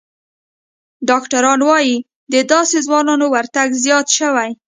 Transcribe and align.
ډاکتران 1.09 1.59
وايي، 1.69 1.95
د 2.33 2.35
داسې 2.51 2.77
ځوانانو 2.87 3.25
ورتګ 3.35 3.69
زیات 3.83 4.07
شوی 4.17 4.49